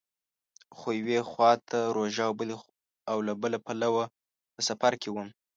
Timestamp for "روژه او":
1.95-3.17